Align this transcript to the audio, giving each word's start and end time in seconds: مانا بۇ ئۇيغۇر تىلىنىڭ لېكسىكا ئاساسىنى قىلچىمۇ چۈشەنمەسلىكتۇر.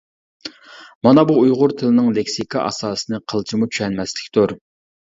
مانا 1.09 1.25
بۇ 1.31 1.35
ئۇيغۇر 1.41 1.75
تىلىنىڭ 1.83 2.09
لېكسىكا 2.17 2.65
ئاساسىنى 2.65 3.25
قىلچىمۇ 3.31 3.73
چۈشەنمەسلىكتۇر. 3.73 4.59